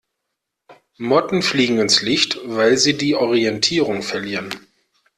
Motten 0.97 1.43
fliegen 1.43 1.77
ins 1.77 2.01
Licht, 2.01 2.39
weil 2.43 2.75
sie 2.75 2.97
die 2.97 3.13
Orientierung 3.13 4.01
verlieren. 4.01 4.49